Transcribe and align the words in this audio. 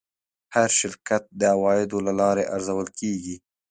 هر 0.55 0.69
شرکت 0.79 1.23
د 1.39 1.41
عوایدو 1.55 1.97
له 2.07 2.13
لارې 2.19 2.43
ارزول 2.55 2.87
کېږي. 2.99 3.35